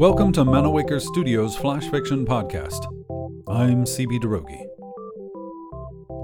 [0.00, 2.86] Welcome to Manawaker Studios Flash Fiction Podcast.
[3.46, 4.66] I'm CB Droege.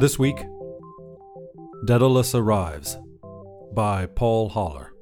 [0.01, 0.45] This week,
[1.85, 2.99] Daedalus Arrives
[3.73, 4.93] by Paul Holler.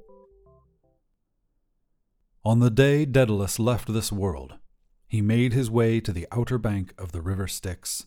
[2.45, 4.57] On the day Daedalus left this world,
[5.09, 8.07] he made his way to the outer bank of the river Styx,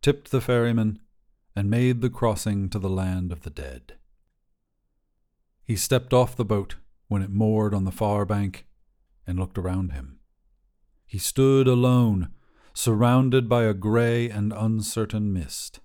[0.00, 0.98] tipped the ferryman,
[1.54, 3.94] and made the crossing to the land of the dead.
[5.64, 6.76] He stepped off the boat
[7.08, 8.66] when it moored on the far bank
[9.26, 10.18] and looked around him.
[11.06, 12.30] He stood alone,
[12.74, 15.80] surrounded by a gray and uncertain mist.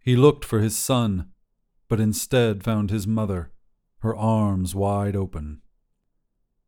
[0.00, 1.30] He looked for his son,
[1.88, 3.50] but instead found his mother,
[4.00, 5.60] her arms wide open.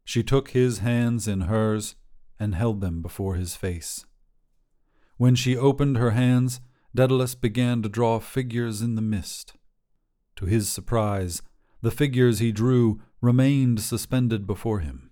[0.04, 1.94] She took his hands in hers
[2.38, 4.04] and held them before his face.
[5.16, 6.60] When she opened her hands,
[6.94, 9.54] Daedalus began to draw figures in the mist.
[10.36, 11.42] To his surprise,
[11.82, 15.10] the figures he drew remained suspended before him.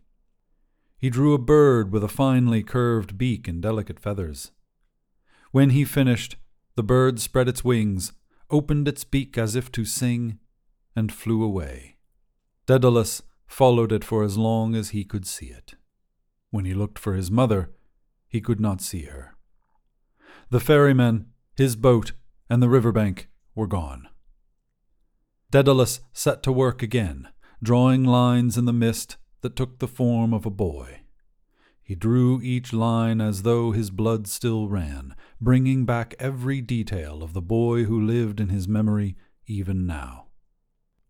[0.98, 4.50] He drew a bird with a finely curved beak and delicate feathers.
[5.52, 6.36] When he finished,
[6.74, 8.12] the bird spread its wings,
[8.50, 10.38] opened its beak as if to sing,
[10.96, 11.96] and flew away.
[12.66, 15.74] Daedalus followed it for as long as he could see it.
[16.50, 17.70] When he looked for his mother,
[18.28, 19.36] he could not see her.
[20.50, 21.26] The ferryman,
[21.58, 22.12] his boat,
[22.48, 24.08] and the river bank were gone.
[25.50, 27.28] Daedalus set to work again,
[27.62, 31.00] drawing lines in the mist that took the form of a boy.
[31.82, 37.32] He drew each line as though his blood still ran, bringing back every detail of
[37.32, 40.26] the boy who lived in his memory even now.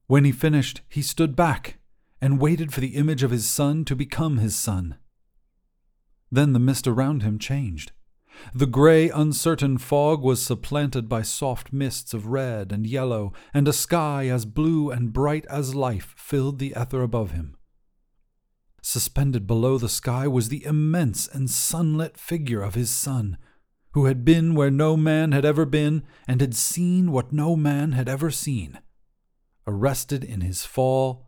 [0.07, 1.79] When he finished, he stood back
[2.21, 4.97] and waited for the image of his son to become his son.
[6.31, 7.93] Then the mist around him changed.
[8.55, 13.73] The gray, uncertain fog was supplanted by soft mists of red and yellow, and a
[13.73, 17.57] sky as blue and bright as life filled the ether above him.
[18.81, 23.37] Suspended below the sky was the immense and sunlit figure of his son,
[23.93, 27.93] who had been where no man had ever been and had seen what no man
[27.93, 28.79] had ever seen,
[29.67, 31.27] arrested in his fall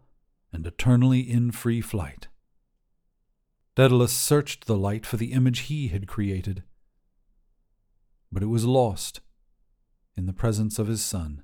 [0.53, 2.29] and eternally in free flight.
[3.75, 6.63] Daedalus searched the light for the image he had created,
[8.33, 9.21] but it was lost
[10.17, 11.43] in the presence of his son.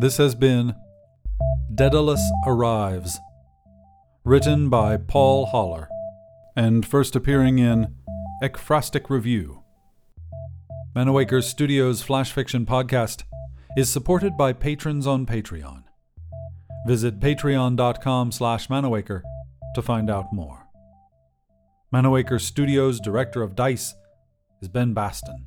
[0.00, 0.74] This has been
[1.74, 3.18] Daedalus Arrives,
[4.24, 5.88] written by Paul Holler,
[6.56, 7.94] and first appearing in
[8.42, 9.62] Ekphrastic Review.
[10.94, 13.24] Manawaker Studios Flash Fiction Podcast
[13.76, 15.82] is supported by patrons on Patreon.
[16.86, 19.22] Visit patreon.com slash manawaker
[19.78, 20.66] to find out more.
[21.94, 23.94] Manawaker Studios Director of DICE
[24.60, 25.46] is Ben Baston.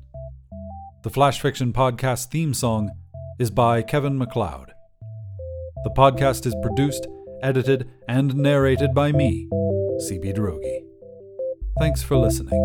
[1.02, 2.90] The Flash Fiction Podcast theme song
[3.38, 4.72] is by Kevin MacLeod.
[5.84, 7.06] The podcast is produced,
[7.42, 9.48] edited, and narrated by me,
[10.08, 10.80] CB Droege.
[11.78, 12.58] Thanks for listening.